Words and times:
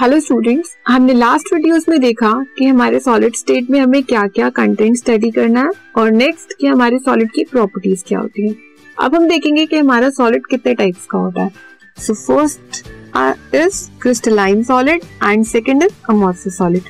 Hello 0.00 0.18
students 0.20 0.68
हमने 0.88 1.12
last 1.12 1.52
videos 1.54 1.88
में 1.88 1.98
देखा 2.00 2.32
कि 2.58 2.66
हमारे 2.66 2.98
सॉलिड 3.00 3.34
स्टेट 3.36 3.68
में 3.70 3.78
हमें 3.80 4.02
क्या 4.02 4.26
क्या 4.26 4.48
कंटेंट 4.50 4.96
स्टडी 4.96 5.30
करना 5.30 5.62
है 5.62 5.70
और 5.96 6.10
नेक्स्ट 6.10 6.52
कि 6.60 6.66
हमारे 6.66 6.98
सॉलिड 6.98 7.30
की 7.32 7.44
प्रॉपर्टीज़ 7.50 8.04
क्या 8.08 8.18
होती 8.18 8.46
है। 8.48 8.54
अब 8.98 9.14
हम 9.14 9.26
देखेंगे 9.28 9.64
कि 9.66 9.76
हमारा 9.76 10.08
सॉलिड 10.10 10.46
कितने 10.46 10.74
टाइप्स 10.74 11.04
का 11.10 11.18
होता 11.18 11.42
है। 11.42 11.50
So 11.96 12.14
first 12.16 13.54
is 13.54 13.82
crystalline 14.02 14.62
solid 14.64 15.02
and 15.24 15.44
second 15.46 15.82
is 15.82 15.92
amorphous 16.10 16.56
solid 16.56 16.82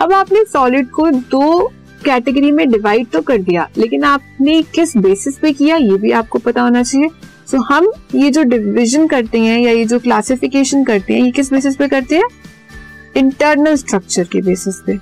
अब 0.00 0.12
आपने 0.12 0.44
सॉलिड 0.44 0.88
को 0.90 1.10
दो 1.10 1.66
कैटेगरी 2.04 2.50
में 2.50 2.68
डिवाइड 2.70 3.06
तो 3.08 3.22
कर 3.22 3.38
दिया 3.40 3.68
लेकिन 3.78 4.04
आपने 4.04 4.60
किस 4.74 4.96
बेसिस 4.98 5.38
पे 5.38 5.52
किया 5.52 5.76
ये 5.76 5.98
भी 5.98 6.10
आपको 6.12 6.38
पता 6.38 6.62
होना 6.62 6.82
चाहिए। 6.82 7.08
सो 7.46 7.56
so, 7.56 7.64
हम 7.68 7.90
ये 8.14 8.30
जो 8.30 8.42
डिविजन 8.44 9.06
करते 9.06 9.40
हैं 9.40 9.58
या 9.60 9.72
ये 9.72 9.84
जो 9.84 9.98
क्लासिफिकेशन 9.98 10.84
करते 10.84 11.14
हैं 11.14 11.22
ये 11.22 11.30
किस 11.32 11.52
बेसिस 11.52 11.76
पे 11.76 11.88
करते 11.88 12.16
हैं? 12.16 12.28
इंटरनल 13.16 13.76
स्ट्रक्चर 13.76 14.24
के 14.24 14.40
बेसिस 14.42 14.80
पे। 14.80 14.98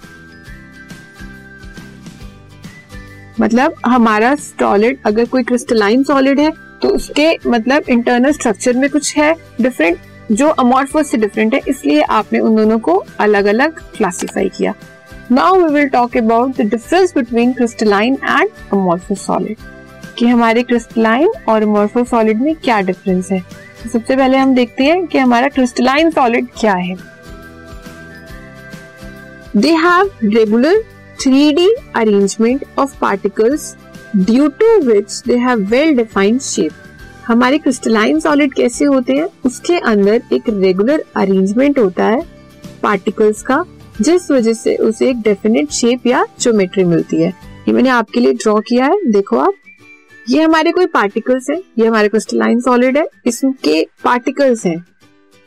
मतलब 3.40 3.74
हमारा 3.86 4.34
सॉलिड 4.36 4.98
अगर 5.06 5.24
कोई 5.24 5.42
क्रिस्टलाइन 5.42 6.02
सॉलिड 6.04 6.40
है 6.40 6.50
तो 6.82 6.88
उसके 6.90 7.28
मतलब 7.46 7.88
इंटरनल 7.90 8.32
स्ट्रक्चर 8.32 8.76
में 8.76 8.88
कुछ 8.90 9.16
है 9.16 9.34
डिफरेंट 9.60 9.98
जो 10.32 10.48
अमोर्फस 10.48 11.10
से 11.10 11.18
डिफरेंट 11.18 11.54
है, 11.54 11.60
इसलिए 11.68 12.02
आपने 12.02 12.38
उन 12.40 12.56
दोनों 12.56 12.78
को 12.78 12.94
अलग 13.20 13.44
अलग 13.46 13.78
क्लासिफाई 13.96 14.48
किया। 14.48 14.74
Now 15.32 15.56
we 15.56 15.72
will 15.74 15.88
talk 15.88 16.16
about 16.16 16.56
the 16.56 16.68
difference 16.70 17.14
between 17.14 17.52
crystalline 17.52 18.14
and 18.14 18.48
amorphous 18.72 19.24
solid 19.26 19.56
कि 20.18 20.26
हमारे 20.26 20.62
क्रिस्टलाइन 20.62 21.32
और 21.48 21.62
अमोर्फस 21.62 22.10
सॉलिड 22.10 22.40
में 22.40 22.54
क्या 22.54 22.80
डिफरेंस 22.82 23.30
है। 23.32 23.40
सबसे 23.82 24.16
पहले 24.16 24.36
हम 24.36 24.54
देखते 24.54 24.84
हैं 24.84 25.06
कि 25.06 25.18
हमारा 25.18 25.48
क्रिस्टलाइन 25.48 26.10
सॉलिड 26.10 26.48
क्या 26.58 26.74
है। 26.74 26.94
They 29.56 29.72
have 29.84 30.10
regular 30.34 30.74
3D 31.22 31.68
arrangement 31.96 32.62
of 32.78 32.92
particles 33.00 33.76
due 34.16 34.48
to 34.60 34.68
which 34.84 35.22
they 35.22 35.38
have 35.46 35.60
well 35.70 35.96
defined 35.96 36.40
shape. 36.40 36.72
हमारे 37.26 37.58
क्रिस्टलाइन 37.58 38.20
सॉलिड 38.20 38.54
कैसे 38.54 38.84
होते 38.84 39.12
हैं? 39.12 39.28
उसके 39.44 39.78
अंदर 39.78 40.22
एक 40.32 40.42
रेगुलर 40.48 41.04
अरेंजमेंट 41.16 41.78
होता 41.78 42.04
है 42.04 42.22
पार्टिकल्स 42.82 43.42
का, 43.42 43.64
जिस 44.00 44.30
वजह 44.30 44.52
से 44.52 44.76
उसे 44.76 45.10
एक 45.10 45.20
डेफिनेट 45.20 45.70
शेप 45.70 46.06
या 46.06 46.26
ज्योमेट्री 46.40 46.84
मिलती 46.84 47.16
है। 47.16 47.28
ये 47.68 47.72
मैंने 47.72 47.88
आपके 47.88 48.20
लिए 48.20 48.32
ड्रॉ 48.32 48.60
किया 48.60 48.86
है, 48.86 49.10
देखो 49.10 49.38
आप। 49.38 49.52
ये 50.28 50.42
हमारे 50.42 50.72
कोई 50.72 50.86
पार्टिकल्स 50.86 51.46
हैं, 51.50 51.62
ये 51.78 51.86
हमारे 51.86 52.08
क्रिस्टलाइन 52.08 52.60
सॉलिड 52.60 52.98
है, 52.98 53.06
इसके 53.26 53.88
पार्टिकल्स 54.04 54.66
हैं। 54.66 54.86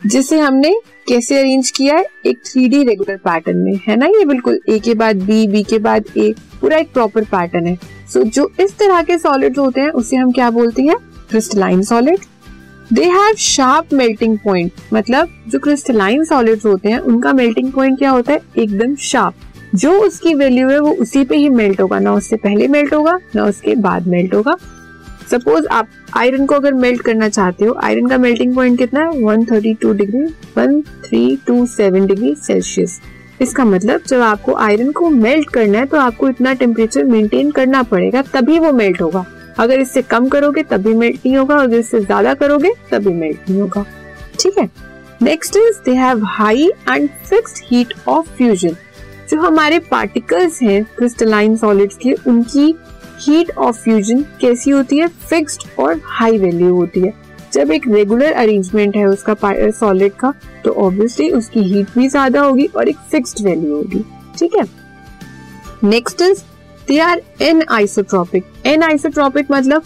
जिसे 0.01 0.39
हमने 0.39 0.73
कैसे 1.07 1.37
अरेंज 1.39 1.69
किया 1.71 1.95
है 1.95 2.05
एक 2.25 2.37
थ्री 2.45 2.67
डी 2.69 2.83
रेगुलर 2.83 3.17
पैटर्न 3.17 3.57
में। 3.57 3.79
है 3.87 3.95
ना 3.95 4.05
ये? 4.05 4.25
बिल्कुल 4.25 4.59
ए 4.69 4.79
के 4.79 4.93
बाद 4.93 5.21
बी 5.23 5.47
बी 5.47 5.63
के 5.63 5.79
बाद 5.79 6.05
ए 6.17 6.33
पूरा 6.61 6.77
एक 6.77 6.91
प्रॉपर 6.93 7.23
पैटर्न 7.23 7.67
है। 7.67 7.75
सो 8.13 8.19
so, 8.19 8.25
जो 8.25 8.51
इस 8.59 8.77
तरह 8.77 9.01
के 9.01 9.17
सॉलिड 9.17 9.57
होते 9.59 9.81
हैं 9.81 9.89
उसे 9.89 10.15
हम 10.15 10.31
क्या 10.31 10.49
बोलते 10.49 10.81
हैं? 10.81 10.95
Crystalline 11.29 11.81
solid 11.83 12.19
they 12.93 13.03
have 13.03 13.35
sharp 13.35 13.93
melting 13.93 14.37
point 14.37 14.71
मतलब 14.93 15.29
जो 15.47 15.59
क्रिस्टलाइन 15.59 16.23
सॉलिड्स 16.23 16.65
होते 16.65 16.89
हैं 16.89 16.99
उनका 16.99 17.33
मेल्टिंग 17.33 17.71
पॉइंट 17.71 17.97
क्या 17.97 18.11
होता 18.11 18.33
है? 18.33 18.41
एकदम 18.57 18.95
शार्प 18.95 19.75
जो 19.75 19.91
उसकी 20.01 20.33
वैल्यू 20.33 20.69
है 20.69 20.79
वो 20.79 20.91
उसी 20.91 21.23
पे 21.23 21.37
ही 21.37 21.49
मेल्ट 21.49 21.81
होगा। 21.81 21.99
ना 21.99 22.13
उससे 22.13 22.35
पहले 22.35 22.67
मेल्ट 22.67 22.93
होगा 22.93 23.17
ना 23.35 23.45
उसके 23.45 23.75
बाद 23.75 24.07
मेल्ट 24.07 24.33
होगा। 24.33 24.55
सपोज़ 25.31 25.67
आप 25.67 25.87
आयरन 26.17 26.45
को 26.45 26.55
अगर 26.55 26.73
मेल्ट 26.73 27.01
करना 27.01 27.29
चाहते 27.29 27.65
हो 27.65 27.73
आयरन 27.83 28.07
का 28.07 28.17
मेल्टिंग 28.17 28.55
पॉइंट 28.55 28.77
कितना 28.77 28.99
है? 29.01 29.21
132 29.21 29.93
डिग्री 29.93 30.25
1327 30.57 32.07
डिग्री 32.07 32.33
सेल्सियस 32.37 32.99
इसका 33.41 33.65
मतलब 33.65 34.01
जब 34.07 34.21
आपको 34.21 34.53
आयरन 34.55 34.91
को 34.91 35.09
मेल्ट 35.09 35.49
करना 35.49 35.79
है 35.79 35.85
तो 35.85 35.97
आपको 35.97 36.29
इतना 36.29 36.53
टेम्परेचर 36.53 37.03
मेंटेन 37.05 37.51
करना 37.51 37.81
पड़ेगा, 37.83 38.21
तभी 38.23 38.59
वो 38.59 38.71
मेल्ट 38.73 39.01
होगा। 39.01 39.25
अगर 39.59 39.79
इससे 39.79 40.01
कम 40.03 40.27
करोगे, 40.29 40.63
तभी 40.63 40.93
मेल्ट 40.93 41.25
नहीं 41.25 41.35
होगा 41.37 41.55
अगर 41.55 41.77
इससे 41.77 41.99
ज़्यादा 41.99 42.33
करोगे, 42.33 42.73
तभी 42.91 43.13
मेल्ट 43.13 43.49
नहीं 43.49 43.61
होगा। 43.61 43.85
ठीक 44.39 44.57
है? 44.57 44.69
Next 45.21 45.57
is 45.57 45.79
they 45.85 45.95
have 45.95 46.23
high 46.27 46.69
and 46.89 47.09
fixed 47.25 47.63
heat 47.65 47.93
of 48.07 48.29
fusion 48.37 48.75
जो 49.29 49.39
हमारे 49.41 49.79
पार्टिकल्स 49.81 50.61
हैं 50.61 50.83
क्रिस्टलाइन 50.97 51.55
सॉलिड्स 51.57 51.97
के, 51.97 52.13
उनकी 52.27 52.73
हीट 53.19 53.51
ऑफ़ 53.51 53.83
फ्यूजन 53.83 54.21
कैसी 54.41 54.71
होती 54.71 54.97
है? 54.97 55.07
फिक्स्ड 55.07 55.67
और 55.79 56.01
हाई 56.05 56.37
वैल्यू 56.37 56.73
होती 56.75 56.99
है। 56.99 57.13
जब 57.53 57.71
एक 57.71 57.87
रेगुलर 57.87 58.31
अरेंजमेंट 58.33 58.95
है 58.95 59.05
उसका 59.05 59.35
सॉलिड 59.71 60.13
का 60.13 60.33
तो 60.63 60.71
ऑब्वियसली 60.85 61.29
उसकी 61.31 61.63
हीट 61.63 61.87
भी 61.97 62.07
ज़्यादा 62.07 62.41
होगी 62.41 62.65
और 62.67 62.89
एक 62.89 62.97
फिक्स्ड 63.11 63.45
वैल्यू 63.45 63.75
होगी। 63.75 64.03
ठीक 64.37 64.55
है? 64.55 64.65
Next 65.83 66.21
is 66.21 66.41
they 66.87 66.99
are 66.99 67.21
anisotropic 67.71 68.45
anisotropic 68.83 69.51
मतलब 69.51 69.83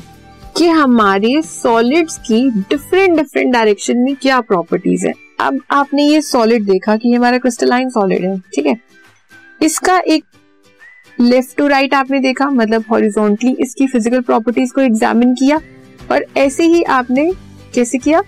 कि 0.57 0.67
हमारे 0.67 1.41
सॉलिड्स 1.41 2.17
की 2.27 2.49
डिफरेंट 2.51 3.17
डिफरेंट 3.17 3.53
डायरेक्शन 3.53 3.97
में 3.97 4.15
क्या 4.15 4.39
प्रॉपर्टीज़ 4.41 5.05
है। 5.07 5.13
अब 5.39 5.59
आपने 5.71 6.03
ये 6.03 6.21
सॉलिड 6.21 6.65
देखा 6.65 6.95
कि 6.95 7.13
हमारा 7.13 7.37
क्रिस्टलाइन 7.37 7.89
सॉलिड 7.89 8.25
है। 8.25 8.37
ठीक 8.55 8.65
है? 8.65 8.75
इसका 9.61 9.97
एक 9.97 10.23
लेफ़्ट 11.19 11.57
टू 11.57 11.65
राइट 11.67 11.93
आपने 11.93 12.19
देखा 12.19 12.49
मतलब 12.49 12.83
हॉरिजॉन्टली 12.91 13.55
इसकी 13.61 13.87
फ़िज़िकल 13.87 14.21
प्रॉपर्टीज़ 14.21 14.71
को 14.73 14.81
एग्जामिन 14.81 15.33
किया, 15.35 15.59
और 16.11 16.25
ऐसे 16.37 16.63
ही 16.65 16.83
आपने 16.83 17.31
कैसे 17.75 17.97
किया? 17.97 18.21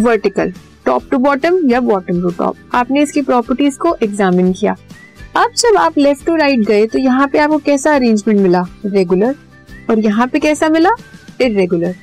वर्टिकल 0.00 0.52
टॉप 0.86 1.08
टू 1.10 1.18
बॉटम 1.18 1.58
या 1.70 1.80
बॉटम 1.80 2.20
टू 2.22 2.30
टॉप 2.38 2.56
आपने 2.74 3.02
इसकी 3.02 3.22
प्रॉपर्टीज़ 3.22 3.78
को 3.78 3.96
एग्जामिन 4.02 4.52
किया। 4.52 4.74
अब 5.36 5.52
जब 5.56 5.76
आप 5.78 5.98
लेफ़्ट 5.98 6.26
टू 6.26 6.34
राइट 6.36 6.60
गए 6.60 6.86
तो 6.86 6.98
यहाँ 6.98 7.28
पे 7.28 7.38
आपको 7.38 7.58
कैसा 7.60 7.94
अरेंजमेंट 7.94 8.40
मिला? 8.40 8.64
रेगुलर 8.86 9.34
और 9.90 9.98
यहाँ 9.98 10.26
पे 10.26 10.38
कैसा 10.38 10.68
मिला? 10.68 10.90
इरेगुलर 11.40 11.94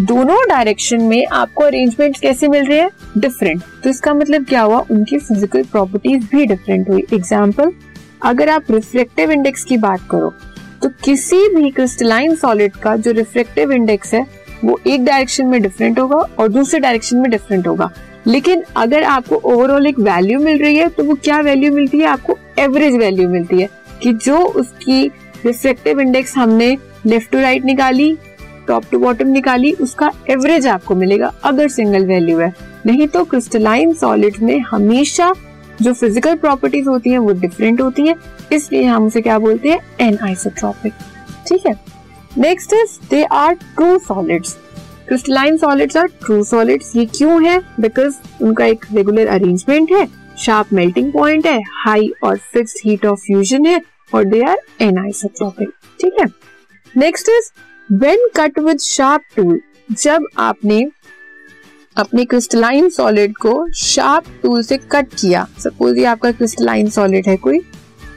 दोनों 0.00 0.36
डायरेक्शन 0.48 1.02
में 1.02 1.24
आपको 1.26 1.64
अरेंजमेंट 1.64 2.16
कैसे 2.18 2.48
मिल 2.48 2.66
रहे 2.66 2.80
हैं? 2.80 2.90
डिफरेंट 3.18 3.62
तो 3.84 3.90
इसका 3.90 4.14
मतलब 4.14 4.44
क्या 4.46 4.62
हुआ? 4.62 4.78
उनकी 4.80 5.18
फ़िज़िकल 5.18 5.62
प्रॉपर्टीज़ 5.62 6.26
भी 6.32 6.46
डिफरेंट 6.46 6.88
हुई। 6.90 7.04
एग्ज़ाम्पल 7.14 7.72
अगर 8.22 8.48
आप 8.48 8.70
रिफ्लेक्टिव 8.70 9.30
इंडेक्स 9.30 9.64
की 9.64 9.76
बात 9.78 10.00
करो 10.10 10.32
तो 10.82 10.88
किसी 11.04 11.36
भी 11.48 11.70
क्रिस्टलाइन 11.70 12.34
सॉलिड 12.34 12.76
का 12.76 12.94
जो 12.96 13.12
रिफ्लेक्टिव 13.12 13.72
इंडेक्स 13.72 14.14
है, 14.14 14.26
वो 14.64 14.78
एक 14.86 15.04
डायरेक्शन 15.04 15.46
में 15.46 15.60
डिफरेंट 15.62 15.98
होगा 15.98 16.16
और 16.38 16.48
दूसरे 16.48 16.80
डायरेक्शन 16.80 17.16
में 17.16 17.30
डिफरेंट 17.30 17.66
होगा। 17.66 17.90
लेकिन 18.26 18.62
अगर 18.76 19.02
आपको 19.04 19.36
ओवरऑल 19.36 19.86
एक 19.86 19.98
वैल्यू 19.98 20.38
मिल 20.40 20.58
रही 20.58 20.76
है 20.76 20.88
तो 20.88 21.04
वो 21.04 21.14
क्या 21.14 21.40
वैल्यू 21.40 21.72
मिलती 21.74 21.98
है? 21.98 22.06
आपको 22.06 22.38
एवरेज 22.58 22.94
वैल्यू 22.94 23.28
मिलती 23.28 23.60
है 23.60 23.68
कि 24.02 24.12
जो 24.14 24.38
उसकी 24.38 25.06
रिफ्लेक्टिव 25.46 26.00
इंडेक्स 26.00 26.36
हमने 26.36 26.76
लेफ़्ट 27.06 27.30
टू 27.30 27.40
राइट 27.40 27.64
निकाली 27.64 28.16
टॉप 28.68 28.84
टू 28.90 28.98
बॉटम 28.98 29.28
निकाली, 29.28 29.72
उसका 29.72 30.10
एवरेज 30.30 30.66
आपको 30.66 30.94
मिलेगा 30.94 31.32
अगर 31.44 31.68
सिंगल 31.68 32.06
वैल्यू 32.06 32.38
है। 32.38 32.52
नहीं 32.86 33.06
तो 33.08 33.24
क्रिस्टलाइन 33.24 33.92
सॉलिड 33.94 34.36
में 34.42 34.58
हमेशा 34.60 35.32
जो 35.82 35.92
फ़िज़िकल 35.92 36.34
प्रॉपर्टीज़ 36.36 36.88
होती 36.88 37.10
हैं, 37.10 37.18
वो 37.18 37.32
डिफरेंट 37.32 37.80
होती 37.80 38.06
हैं। 38.06 38.14
इसलिए 38.52 38.84
हम 38.84 39.06
उसे 39.06 39.20
क्या 39.20 39.38
बोलते 39.38 39.68
हैं? 39.68 39.80
एन 40.00 40.18
आइसोट्रॉपिक 40.22 40.92
ठीक 41.48 41.66
है? 41.66 41.74
Next 42.38 42.72
is 42.72 42.98
they 43.10 43.22
are 43.24 43.54
true 43.54 43.98
solids 43.98 44.56
crystalline 45.08 45.56
solids 45.56 45.96
are 45.96 46.06
true 46.06 46.42
solids 46.44 46.92
ये 46.96 47.04
क्यों 47.06 47.42
है? 47.44 47.58
बिकॉज़ 47.80 48.16
उनका 48.42 48.64
एक 48.64 48.84
रेगुलर 48.92 49.26
अरेंजमेंट 49.26 49.92
है। 49.92 50.06
शार्प 50.38 50.72
मेल्टिंग 50.72 51.12
पॉइंट 51.12 51.46
है। 51.46 51.60
हाई 51.84 52.12
और 52.24 52.38
फिक्स 52.52 52.80
हीट 52.84 53.06
ऑफ़ 53.06 53.20
फ्यूजन 53.20 53.66
है। 53.66 53.80
और 54.14 54.24
दे 54.24 54.42
आर 54.42 54.60
एन 54.80 54.98
आइसोट्रॉपिक 54.98 55.68
ठीक 56.00 56.14
है? 56.20 56.26
Next 56.94 57.28
is 57.28 57.50
when 57.88 58.28
cut 58.36 58.58
with 58.58 58.78
sharp 58.78 59.22
tool 59.36 59.60
जब 59.92 60.26
आपने 60.38 60.86
अपने 61.96 62.24
क्रिस्टलाइन 62.24 62.88
सॉलिड 62.88 63.36
को 63.36 63.72
शार्प 63.72 64.24
टूल 64.42 64.62
से 64.62 64.76
कट 64.76 65.06
किया। 65.20 65.46
सपोज़ 65.58 65.96
ये 65.98 66.04
आपका 66.04 66.32
क्रिस्टलाइन 66.32 66.90
सॉलिड 66.90 67.26
है 67.26 67.36
कोई। 67.36 67.60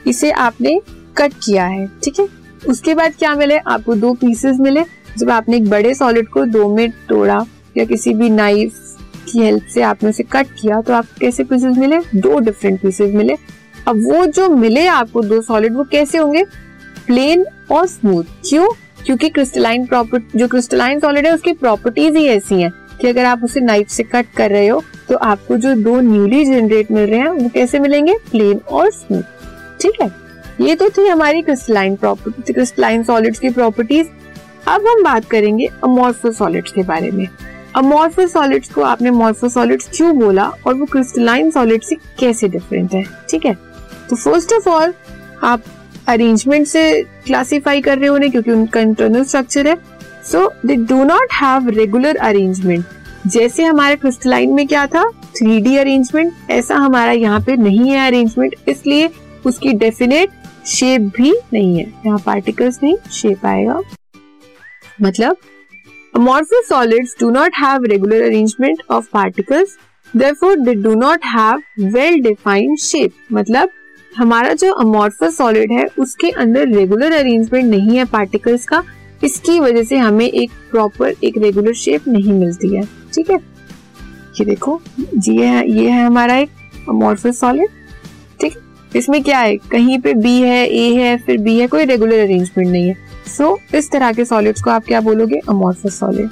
इसे 0.06 0.30
आपने 0.30 0.80
कट 1.16 1.32
किया 1.44 1.66
है, 1.66 1.86
ठीक 2.04 2.20
है? 2.20 2.28
उसके 2.68 2.94
बाद 2.94 3.12
क्या 3.18 3.34
मिले? 3.34 3.58
आपको 3.58 3.94
दो 3.94 4.12
पीसेस 4.12 4.56
मिले। 4.60 4.84
जब 5.18 5.30
आपने 5.30 5.56
एक 5.56 5.70
बड़े 5.70 5.94
सॉलिड 5.94 6.28
को 6.28 6.44
दो 6.44 6.74
में 6.76 6.90
तोड़ा 6.90 7.46
या 7.76 7.84
किसी 7.84 8.14
भी 8.14 8.30
नाइफ 8.30 8.96
की 9.32 9.38
हेल्प 9.38 9.64
से 9.64 9.82
आपने 9.82 10.10
उसे 10.10 10.22
कट 10.22 10.46
किया 10.60 10.80
तो 10.80 10.92
आपको 10.92 11.16
कैसे 11.20 11.44
पीसेस 11.44 11.76
मिले? 11.76 11.98
दो 12.14 12.38
डिफरेंट 12.38 12.80
पीसेस 12.80 13.14
मिले। 13.14 13.36
अब 13.88 13.96
वो 13.96 14.26
जो 14.26 14.48
मिले 14.48 14.86
आपको 14.86 15.22
दो 15.22 15.42
सॉलिड 15.42 15.74
वो 15.74 15.84
कैसे 15.84 16.18
होंगे? 16.18 16.44
प्लेन 17.06 17.46
और 17.72 17.86
स्मूथ 17.86 18.24
क्यों? 18.48 18.68
क्योंकि 19.06 19.28
क्रिस्टलाइन 19.28 19.86
प्रॉपर्टी 19.86 20.38
जो 20.38 20.48
क्रिस्टलाइन 20.48 21.00
सॉलिड 21.00 21.26
है, 21.26 21.34
उसकी 21.34 21.52
प्रॉपर्टीज़ 21.52 22.16
ही 22.16 22.26
ऐसी 22.26 22.62
हैं। 22.62 22.83
कि 23.00 23.08
अगर 23.08 23.24
आप 23.24 23.44
उसे 23.44 23.60
नाइफ 23.60 23.88
से 23.88 24.02
कट 24.02 24.26
कर 24.36 24.50
रहे 24.50 24.66
हो 24.68 24.82
तो 25.08 25.16
आपको 25.16 25.56
जो 25.56 25.74
दो 25.74 26.00
न्यूली 26.00 26.44
जनरेट 26.44 26.90
मिल 26.90 27.08
रहे 27.10 27.18
हैं, 27.18 27.28
वो 27.28 27.48
कैसे 27.48 27.78
मिलेंगे? 27.78 28.14
प्लेन 28.30 28.60
और 28.70 28.90
स्मूथ 28.90 29.22
ठीक 29.80 30.00
है? 30.02 30.10
ये 30.60 30.74
तो 30.74 30.88
थी 30.88 31.06
हमारी 31.08 31.42
क्रिस्टलाइन 31.42 31.96
प्रॉपर्टी 31.96 32.52
क्रिस्टलाइन 32.52 33.02
सॉलिड्स 33.04 33.38
की 33.38 33.50
प्रॉपर्टीज़ 33.50 34.06
अब 34.66 34.86
हम 34.86 35.02
बात 35.04 35.24
करेंगे 35.24 35.68
अमोर्फो 35.84 36.30
सॉलिड्स 36.32 36.72
के 36.72 36.82
बारे 36.82 37.10
में. 37.10 37.26
अमोर्फस 37.76 38.32
सॉलिड्स 38.32 38.72
को 38.72 38.82
आपने 38.82 39.10
मॉर्फस 39.10 39.54
सॉलिड्स 39.54 39.88
क्यों 39.96 40.18
बोला 40.18 40.44
और 40.66 40.74
वो 40.74 40.86
क्रिस्टलाइन 40.86 41.50
सॉलिड 41.50 41.82
से 41.82 41.94
कैसे 42.20 42.48
डिफरेंट 42.48 42.92
है? 42.94 43.04
ठीक 43.30 43.46
है? 43.46 43.54
तो 44.10 44.16
फ़र्स्ट 44.16 44.52
ऑफ़ 44.52 44.68
ऑल 44.68 44.94
आप 45.42 45.62
अरेंजमेंट 46.08 46.66
से 46.66 47.02
क्लासिफाई 47.26 47.80
कर 47.80 47.98
रहे 47.98 48.08
हो 48.08 48.18
क्योंकि 48.20 48.50
उनका 48.50 48.80
इंटरनल 48.80 49.24
स्ट्रक्चर 49.24 49.68
है. 49.68 49.76
So 50.32 50.46
they 50.66 50.76
do 50.76 51.04
not 51.04 51.32
have 51.32 51.68
regular 51.68 52.16
arrangement 52.16 52.84
जैसे 53.26 53.64
हमारे 53.64 53.96
क्रिस्टलाइन 53.96 54.52
में 54.52 54.66
क्या 54.66 54.86
था? 54.86 55.04
थ्री 55.36 55.60
डी 55.60 55.76
अरेंजमेंट 55.76 56.50
ऐसा 56.50 56.76
हमारा 56.76 57.12
यहाँ 57.12 57.40
पे 57.40 57.56
नहीं 57.56 57.90
है 57.90 58.06
अरेंजमेंट 58.06 58.54
इसलिए 58.68 59.10
उसकी 59.46 59.72
डेफिनेट 59.72 60.30
शेप 60.66 61.00
भी 61.16 61.34
नहीं 61.52 61.78
है. 61.78 61.86
यहाँ 62.06 62.18
पार्टिकल्स 62.18 62.78
नहीं 62.82 62.96
शेप 63.12 63.46
आएगा. 63.46 63.80
मतलब 65.02 65.36
amorphous 66.14 66.68
solids 66.68 67.12
do 67.20 67.28
not 67.30 67.56
have 67.60 67.86
regular 67.90 68.18
arrangement 68.24 68.82
of 68.88 69.06
particles. 69.10 69.70
Therefore, 70.14 70.50
they 70.66 70.74
do 70.74 70.92
not 70.96 71.24
have 71.24 71.62
well 71.94 72.18
defined 72.26 72.78
shape. 72.80 73.12
मतलब 73.32 73.70
हमारा 74.12 74.52
जो 74.54 74.72
अमोर्फस 74.72 75.36
सॉलिड 75.36 75.72
है, 75.72 75.86
उसके 75.98 76.30
अंदर 76.30 76.68
रेगुलर 76.68 77.12
अरेंजमेंट 77.12 77.70
नहीं 77.70 77.96
है 77.96 78.04
पार्टिकल्स 78.04 78.64
का. 78.64 78.82
इसकी 79.22 79.58
वजह 79.60 79.84
से 79.84 79.96
हमें 79.98 80.26
एक 80.26 80.50
प्रॉपर 80.70 81.14
एक 81.24 81.38
रेगुलर 81.38 81.72
शेप 81.74 82.08
नहीं 82.08 82.32
मिलती 82.32 82.74
है। 82.76 82.82
ठीक 83.14 83.30
है? 83.30 83.36
ये 84.36 84.44
देखो 84.44 84.80
ये 85.20 85.46
है 85.46 85.70
ये 85.70 85.88
है 85.88 86.04
हमारा 86.04 86.36
एक 86.36 86.50
अमोर्फस 86.88 87.40
सॉलिड 87.40 87.68
ठीक 88.40 88.58
इसमें 88.92 89.22
क्या 89.22 89.38
है? 89.38 89.56
कहीं 89.56 89.98
पे 89.98 90.14
बी 90.14 90.40
है 90.40 90.66
ए 90.66 90.92
है 90.94 91.16
फिर 91.18 91.38
बी 91.40 91.58
है 91.58 91.66
कोई 91.66 91.84
रेगुलर 91.84 92.20
अरेंजमेंट 92.20 92.68
नहीं 92.68 92.88
है। 92.88 92.96
सो 93.26 93.44
so, 93.44 93.74
इस 93.74 93.90
तरह 93.90 94.12
के 94.12 94.24
सॉलिड्स 94.24 94.62
को 94.62 94.70
आप 94.70 94.84
क्या 94.86 95.00
बोलोगे? 95.00 95.40
Amorphous 95.48 95.98
solid 95.98 96.26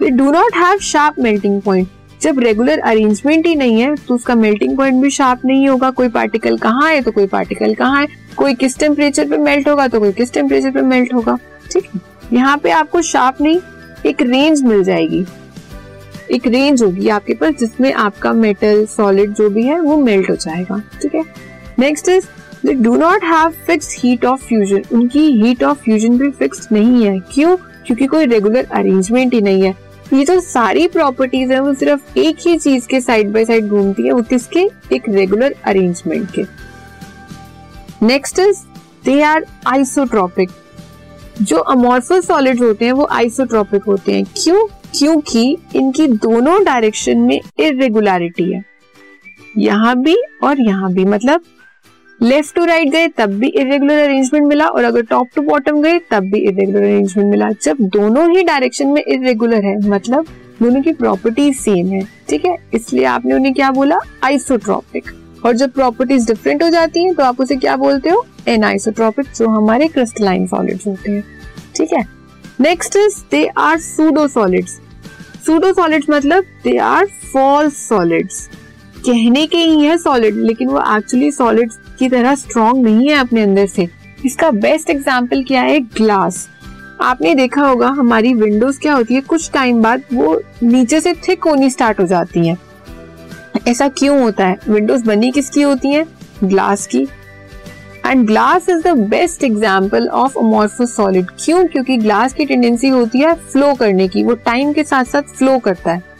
they 0.00 0.10
do 0.10 0.30
not 0.30 0.56
have 0.56 0.78
sharp 0.82 1.18
melting 1.20 1.60
point 1.62 1.88
जब 2.22 2.38
रेगुलर 2.38 2.78
अरेंजमेंट 2.80 3.46
ही 3.46 3.54
नहीं 3.54 3.80
है 3.80 3.94
तो 3.98 4.14
उसका 4.14 4.34
मेल्टिंग 4.34 4.76
पॉइंट 4.76 5.02
भी 5.02 5.10
शार्प 5.10 5.44
नहीं 5.44 5.68
होगा। 5.68 5.90
कोई 5.90 6.08
पार्टिकल 6.08 6.56
कहाँ 6.58 6.90
है 6.90 7.00
तो 7.02 7.10
कोई 7.10 7.26
पार्टिकल 7.26 7.74
कहाँ 7.74 8.00
है। 8.00 8.06
कोई 8.36 8.54
किस 8.54 8.78
टेम्परेचर 8.78 9.28
पे 9.28 9.38
मेल्ट 9.38 9.68
होगा 9.68 9.86
तो 9.88 10.00
कोई 10.00 10.12
किस 10.12 10.32
टेम्परेचर 10.32 10.70
पे 10.70 10.82
मेल्ट 10.82 11.14
होगा। 11.14 11.38
ठीक 11.72 11.88
है? 11.94 12.00
यहाँ 12.32 12.58
पे 12.58 12.70
आपको 12.70 13.02
शार्प 13.02 13.40
नहीं, 13.40 13.60
एक 14.06 14.22
रेंज 14.22 14.62
मिल 14.62 14.84
जाएगी। 14.84 15.24
एक 16.30 16.46
रेंज 16.46 16.82
होगी 16.82 17.08
आपके 17.08 17.34
पास 17.34 17.54
जिसमें 17.54 17.92
आपका 17.92 18.32
मेटल 18.32 18.86
सॉलिड 18.86 19.32
जो 19.32 19.50
भी 19.50 19.62
है, 19.62 19.80
वो 19.80 19.96
मेल्ट 19.96 20.30
हो 20.30 20.36
जाएगा, 20.36 20.82
ठीक 21.02 21.14
है? 21.14 21.24
Next 21.78 22.08
is 22.08 22.26
they 22.66 22.72
do 22.74 22.96
not 22.96 23.24
have 23.24 23.50
fix 23.66 23.96
heat 23.98 24.24
of 24.24 24.40
fusion 24.40 24.82
उनकी 24.92 25.26
हीट 25.32 25.62
ऑफ़ 25.62 25.78
फ्यूजन 25.78 26.18
भी 26.18 26.30
फिक्स 26.30 26.68
नहीं 26.72 27.04
है। 27.04 27.18
क्यों? 27.32 27.56
क्योंकि 27.56 28.06
कोई 28.06 28.26
रेगुलर 28.26 28.66
अरेंजमेंट 28.72 29.34
ही 29.34 29.40
नहीं 29.40 29.62
है। 29.62 29.74
ये 30.12 30.24
जो 30.24 30.40
सारी 30.40 30.88
प्रॉपर्टीज़ 30.88 31.52
है, 31.52 31.60
वो 31.60 31.74
सिर्फ़ 31.74 32.18
एक 32.18 32.36
ही 32.46 32.58
चीज़ 32.58 32.86
के 32.86 33.00
साइड 33.00 33.32
बाय 33.32 33.44
साइड 33.44 33.68
घूमती 33.68 34.02
है, 34.02 34.12
वो 34.12 34.22
किसके? 34.22 34.68
एक 34.92 35.08
रेगुलर 35.08 35.54
अरेंजमेंट 35.64 36.30
के। 36.30 36.44
Next 38.02 38.38
is 38.38 38.58
they 39.04 39.22
are 39.22 39.46
isotropic 39.66 40.50
जो 41.42 41.56
अमोर्फस 41.56 42.26
सॉलिड 42.26 42.60
होते 42.60 42.84
हैं, 42.84 42.92
वो 42.92 43.08
आइसोट्रॉपिक 43.10 43.82
होते 43.82 44.12
हैं। 44.12 44.24
क्यों? 44.24 44.66
क्योंकि 44.98 45.56
इनकी 45.76 46.06
दोनों 46.06 46.64
डायरेक्शन 46.64 47.18
में 47.18 47.40
इरेगुलरिटी 47.58 48.52
है। 48.52 48.64
यहाँ 49.58 49.96
भी 49.96 50.16
और 50.42 50.60
यहाँ 50.60 50.92
भी। 50.92 51.04
मतलब 51.04 51.42
लेफ़्ट 52.22 52.54
टू 52.54 52.64
राइट 52.64 52.88
गए, 52.88 53.08
तब 53.08 53.30
भी 53.30 53.46
इरेगुलर 53.46 53.98
अरेंजमेंट 53.98 54.46
मिला 54.46 54.66
और 54.66 54.84
अगर 54.84 55.02
टॉप 55.02 55.26
टू 55.36 55.42
बॉटम 55.42 55.82
गए, 55.82 55.98
तब 55.98 56.20
भी 56.20 56.38
इरेगुलर 56.38 56.82
अरेंजमेंट 56.82 57.30
मिला। 57.30 57.50
जब 57.62 57.76
दोनों 57.80 58.36
ही 58.36 58.42
डायरेक्शन 58.42 58.86
में 58.86 59.02
इरेगुलर 59.08 59.64
है 59.64 59.88
मतलब 59.88 60.26
दोनों 60.62 60.82
की 60.82 60.92
प्रॉपर्टीज़ 60.92 61.58
सेम 61.58 61.86
है। 61.86 62.08
ठीक 62.28 62.44
है? 62.44 62.56
इसलिए 62.74 63.04
आपने 63.04 63.34
उन्हें 63.34 63.54
क्या 63.54 63.70
बोला? 63.70 63.98
आइसोट्रॉपिक 64.24 65.04
और 65.44 65.56
जब 65.56 65.72
प्रॉपर्टीज़ 65.72 66.26
डिफरेंट 66.26 66.62
हो 66.62 66.68
जाती 66.70 67.04
हैं 67.04 67.14
तो 67.14 67.22
आप 67.22 67.40
उसे 67.40 67.56
क्या 67.56 67.76
बोलते 67.76 68.10
हो? 68.10 68.24
एन 68.48 68.64
आइसोट्रॉपिक 68.64 69.26
जो 69.36 69.48
हमारे 69.50 69.88
क्रिस्टलाइन 69.88 70.46
सॉलिड्स 70.46 70.86
होते 70.86 71.10
हैं। 71.10 71.24
ठीक 71.76 71.92
है? 71.92 72.04
Next 72.60 72.96
is 72.96 73.16
they 73.30 73.46
are 73.58 73.78
pseudo 73.80 74.26
solids 74.28 74.78
pseudo 75.46 75.72
solids 75.72 76.10
मतलब 76.10 76.44
दे 76.64 76.76
आर 76.78 77.06
फॉल्स 77.32 77.76
सॉलिड्स 77.88 78.48
कहने 78.98 79.46
के 79.46 79.58
ही 79.58 79.80
है 79.80 79.96
सॉलिड 79.98 80.36
लेकिन 80.36 80.68
वो 80.68 80.80
एक्चुअली 80.96 81.30
सॉलिड 81.32 81.72
की 81.98 82.08
तरह 82.08 82.34
स्ट्रॉन्ग 82.34 82.84
नहीं 82.84 83.08
है 83.08 83.16
अपने 83.16 83.42
अंदर 83.42 83.66
से। 83.66 83.88
इसका 84.26 84.50
बेस्ट 84.50 84.90
एग्ज़ाम्पल 84.90 85.42
क्या 85.44 85.62
है? 85.62 85.80
ग्लास 85.80 86.48
आपने 87.00 87.34
देखा 87.34 87.66
होगा, 87.66 87.88
हमारी 87.88 88.32
विंडोज़ 88.34 88.78
क्या 88.80 88.94
होती 88.94 89.14
है? 89.14 89.20
कुछ 89.20 89.50
टाइम 89.52 89.80
बाद 89.82 90.02
वो 90.12 90.40
नीचे 90.62 91.00
से 91.00 91.12
थिक 91.28 91.44
होनी 91.44 91.70
स्टार्ट 91.70 92.00
हो 92.00 92.06
जाती 92.06 92.46
है। 92.48 92.56
ऐसा 93.68 93.88
क्यों 93.88 94.20
होता 94.22 94.46
है? 94.46 94.58
विंडोज़ 94.68 95.04
बनी 95.04 95.30
किसकी 95.30 95.62
होती 95.62 95.90
है? 95.90 96.04
ग्लास 96.44 96.86
की। 96.86 97.02
And 98.06 98.26
glass 98.26 98.68
is 98.68 98.82
the 98.82 98.96
best 99.00 99.44
example 99.44 100.08
of 100.08 100.38
amorphous 100.38 100.94
solid 100.96 101.26
क्यों? 101.40 101.66
क्योंकि 101.66 101.96
ग्लास 101.96 102.32
की 102.32 102.44
टेंडेंसी 102.44 102.88
होती 102.88 103.18
है 103.18 103.34
फ्लो 103.34 103.74
करने 103.74 104.08
की। 104.08 104.24
वो 104.24 104.34
टाइम 104.34 104.72
के 104.72 104.84
साथ 104.84 105.04
साथ 105.04 105.36
फ्लो 105.36 105.58
करता 105.58 105.92
है। 105.92 106.10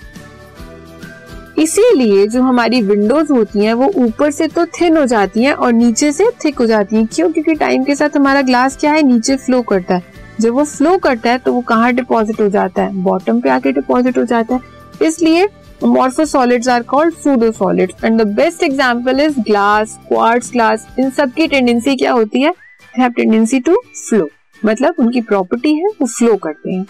इसीलिए 1.58 2.26
जो 2.26 2.42
हमारी 2.42 2.80
विंडोज़ 2.82 3.32
होती 3.32 3.64
हैं, 3.64 3.72
वो 3.74 3.90
ऊपर 3.96 4.30
से 4.30 4.46
तो 4.46 4.66
थिन 4.66 4.96
हो 4.96 5.04
जाती 5.06 5.42
हैं 5.42 5.52
और 5.52 5.72
नीचे 5.72 6.12
से 6.12 6.26
थिक 6.44 6.58
हो 6.58 6.66
जाती 6.66 6.96
हैं। 6.96 7.06
क्यों? 7.06 7.30
क्योंकि 7.32 7.54
टाइम 7.54 7.84
के 7.84 7.94
साथ 7.94 8.16
हमारा 8.16 8.42
ग्लास 8.42 8.76
क्या 8.76 8.92
है? 8.92 9.02
नीचे 9.02 9.36
फ्लो 9.36 9.62
करता 9.62 9.94
है। 9.94 10.02
जब 10.40 10.54
वो 10.54 10.64
फ्लो 10.64 10.96
करता 10.98 11.30
है 11.30 11.38
तो 11.38 11.52
वो 11.52 11.60
कहाँ 11.60 11.92
डिपॉजिट 11.92 12.40
हो 12.40 12.48
जाता 12.48 12.82
है? 12.82 12.94
बॉटम 12.94 13.40
पे 13.40 13.50
आके 13.50 13.72
डिपॉजिट 13.72 14.18
हो 14.18 14.24
जाता 14.24 14.54
है। 14.54 14.60
इसलिए 15.02 15.48
morphosolids 15.82 16.68
are 16.68 16.82
called 16.82 17.14
pseudosolids 17.14 18.04
and 18.04 18.20
the 18.20 18.26
best 18.36 18.62
example 18.62 19.20
is 19.20 19.38
glass, 19.48 19.94
quartz 20.10 20.50
glass. 20.52 20.80
इन 20.98 21.10
सब 21.10 21.32
टेंडेंसी 21.38 21.96
क्या 21.96 22.12
होती 22.12 22.42
है? 22.42 22.52
Have 23.00 23.14
tendency 23.18 23.60
to 23.68 23.74
flow. 24.08 24.26
मतलब 24.64 24.94
उनकी 24.98 25.20
प्रॉपर्टी 25.20 25.74
है, 25.74 25.86
वो 25.86 26.06
फ्लो 26.06 26.36
करते 26.36 26.72
हैं। 26.72 26.86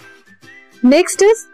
Next 0.85 1.23
is 1.23 1.45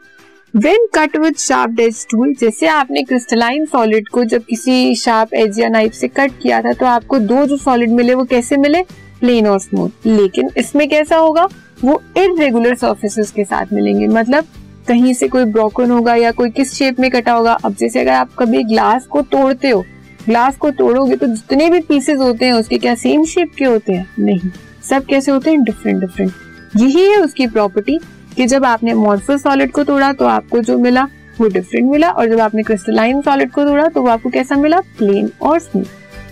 when 0.56 0.88
cut 0.96 1.18
with 1.18 1.36
sharp 1.36 1.80
edge 1.80 2.06
tool 2.12 2.34
जैसे 2.40 2.68
आपने 2.68 3.04
क्रिस्टलाइन 3.04 3.66
सॉलिड 3.66 4.08
को 4.08 4.24
जब 4.24 4.44
किसी 4.44 4.96
शार्प 4.96 5.34
एज 5.34 5.60
या 5.60 5.70
नाइफ 5.70 5.94
से 5.94 6.08
कट 6.08 6.32
किया 6.42 6.62
था 6.62 6.74
तो 6.74 6.86
आपको 6.86 7.20
दो 7.20 7.46
जो 7.46 7.58
सॉलिड 7.58 7.90
मिले, 7.90 8.14
वो 8.14 8.24
कैसे 8.24 8.58
मिले? 8.58 8.82
प्लेन 9.20 9.48
और 9.48 9.60
स्मूथ 9.60 9.90
लेकिन 10.06 10.50
इसमें 10.58 10.88
कैसा 10.90 11.18
होगा? 11.18 11.48
वो 11.84 12.02
इरेगुलर 12.18 12.76
सर्फेसिस 12.76 13.32
के 13.32 13.44
साथ 13.44 13.74
मिलेंगे। 13.74 14.08
मतलब 14.08 14.46
कहीं 14.90 15.14
से 15.14 15.28
कोई 15.28 15.46
ब्रोकन 15.48 15.92
होगा 15.92 16.16
या 16.16 16.32
कोई 16.32 16.50
किस 16.52 16.74
शेप 16.74 17.00
में 17.00 17.10
कटा 17.12 17.34
होगा, 17.34 17.54
अब 17.56 17.76
जैसे 17.76 18.00
अगर 18.00 18.12
आप 18.12 18.30
कभी 18.40 18.64
ग्लास 18.66 19.06
को 19.06 19.22
तोड़ते 19.24 19.70
हो 19.70 19.84
ग्लास 20.26 20.58
को 20.58 20.70
तोड़ोगे 20.72 21.16
तो 21.16 21.28
जितने 21.28 21.70
भी 21.70 21.80
पीसेस 21.82 22.20
होते 22.20 22.46
हैं, 22.46 22.54
उसके 22.54 22.78
क्या 22.78 22.96
सेम 22.96 23.24
शेप 23.26 23.52
के 23.58 23.66
होते 23.66 23.94
हैं? 23.94 24.10
नहीं। 24.20 24.50
सब 24.90 25.06
कैसे 25.06 25.32
होते 25.32 25.50
हैं? 25.50 25.64
डिफरेंट 25.64 26.00
डिफरेंट 26.00 26.32
यही 26.76 27.06
है 27.06 27.18
उसकी 27.18 27.48
प्रॉपर्टी 27.48 27.98
कि 28.36 28.46
जब 28.46 28.66
आपने 28.66 28.94
मॉर्फल 28.96 29.38
सॉलिड 29.38 29.72
को 29.72 29.84
तोड़ा 29.84 30.12
तो 30.14 30.26
आपको 30.28 30.60
जो 30.60 30.78
मिला, 30.78 31.08
वो 31.40 31.48
डिफरेंट 31.48 31.90
मिला 31.92 32.10
और 32.10 32.30
जब 32.30 32.40
आपने 32.40 32.64
क्रिस्टलाइन 32.64 33.22
सॉलिड 33.22 33.52
को 33.52 33.64
तोड़ा 33.64 33.88
तो 33.88 34.02
वो 34.02 34.10
आपको 34.10 34.30
कैसा 34.30 34.56
मिला? 34.58 34.80
प्लेन 34.98 35.32
और 35.42 35.60
smooth 35.60 35.86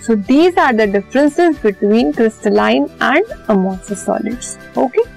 so 0.08 0.16
these 0.16 0.60
are 0.60 0.74
the 0.76 0.90
differences 0.92 1.56
between 1.64 2.12
crystalline 2.12 2.88
and 3.04 3.26
amorphous 3.50 4.06
solids 4.06 4.58
okay 4.78 5.17